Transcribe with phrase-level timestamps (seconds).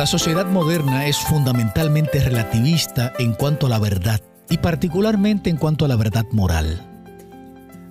[0.00, 5.84] La sociedad moderna es fundamentalmente relativista en cuanto a la verdad y particularmente en cuanto
[5.84, 6.88] a la verdad moral.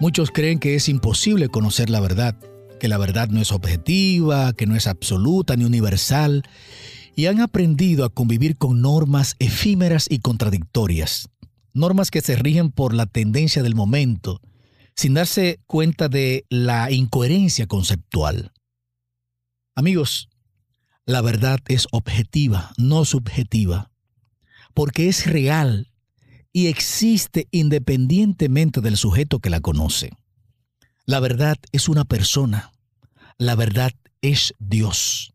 [0.00, 2.34] Muchos creen que es imposible conocer la verdad,
[2.80, 6.42] que la verdad no es objetiva, que no es absoluta ni universal,
[7.14, 11.28] y han aprendido a convivir con normas efímeras y contradictorias,
[11.72, 14.40] normas que se rigen por la tendencia del momento,
[14.96, 18.50] sin darse cuenta de la incoherencia conceptual.
[19.76, 20.31] Amigos,
[21.06, 23.90] la verdad es objetiva, no subjetiva,
[24.74, 25.90] porque es real
[26.52, 30.10] y existe independientemente del sujeto que la conoce.
[31.04, 32.72] La verdad es una persona,
[33.38, 35.34] la verdad es Dios.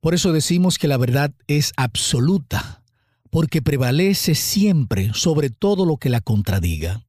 [0.00, 2.82] Por eso decimos que la verdad es absoluta,
[3.30, 7.02] porque prevalece siempre sobre todo lo que la contradiga.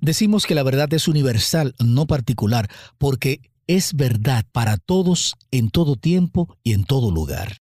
[0.00, 3.40] Decimos que la verdad es universal, no particular, porque
[3.76, 7.58] es verdad para todos en todo tiempo y en todo lugar.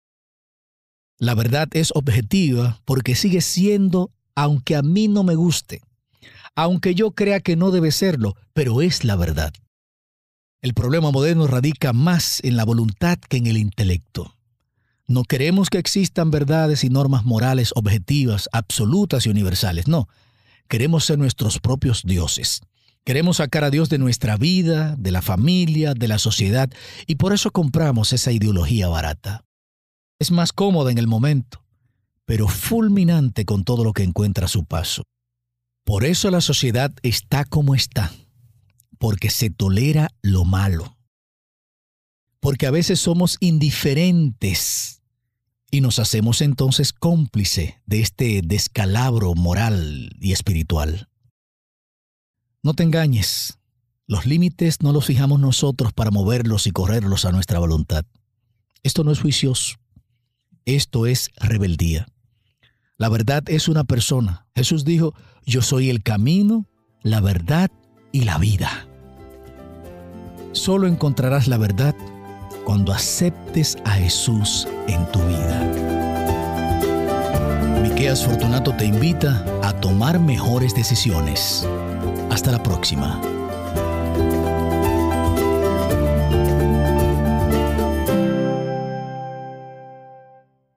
[1.19, 5.83] La verdad es objetiva porque sigue siendo, aunque a mí no me guste,
[6.55, 9.53] aunque yo crea que no debe serlo, pero es la verdad.
[10.63, 14.33] El problema moderno radica más en la voluntad que en el intelecto.
[15.05, 20.07] No queremos que existan verdades y normas morales objetivas, absolutas y universales, no.
[20.67, 22.61] Queremos ser nuestros propios dioses.
[23.09, 26.69] Queremos sacar a Dios de nuestra vida, de la familia, de la sociedad,
[27.07, 29.43] y por eso compramos esa ideología barata.
[30.19, 31.65] Es más cómoda en el momento,
[32.25, 35.01] pero fulminante con todo lo que encuentra a su paso.
[35.85, 38.13] Por eso la sociedad está como está,
[38.99, 40.95] porque se tolera lo malo.
[42.39, 45.01] Porque a veces somos indiferentes
[45.71, 51.08] y nos hacemos entonces cómplice de este descalabro moral y espiritual.
[52.61, 53.57] No te engañes,
[54.05, 58.03] los límites no los fijamos nosotros para moverlos y correrlos a nuestra voluntad.
[58.83, 59.75] Esto no es juicioso,
[60.65, 62.07] esto es rebeldía.
[62.97, 64.45] La verdad es una persona.
[64.55, 65.13] Jesús dijo,
[65.45, 66.67] yo soy el camino,
[67.01, 67.71] la verdad
[68.11, 68.87] y la vida.
[70.51, 71.95] Solo encontrarás la verdad
[72.65, 75.63] cuando aceptes a Jesús en tu vida.
[77.81, 81.65] Miqueas Fortunato te invita a tomar mejores decisiones.
[82.39, 83.38] Hasta la próxima.